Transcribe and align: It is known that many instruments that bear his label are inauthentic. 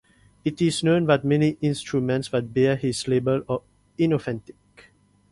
It 0.43 0.59
is 0.63 0.83
known 0.83 1.05
that 1.05 1.23
many 1.23 1.59
instruments 1.61 2.29
that 2.29 2.55
bear 2.55 2.75
his 2.75 3.07
label 3.07 3.43
are 3.47 3.61
inauthentic. 3.99 4.55